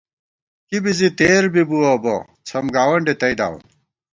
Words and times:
کی 0.67 0.77
بی 0.83 0.91
زی 0.99 1.07
تېر 1.19 1.43
بِبُوَہ 1.53 1.93
بہ 2.03 2.15
څھم 2.47 2.65
گاونڈے 2.75 3.13
تئ 3.19 3.33
داوون 3.39 3.63